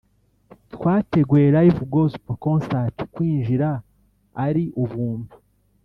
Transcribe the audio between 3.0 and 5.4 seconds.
kwinjira ari ubuntu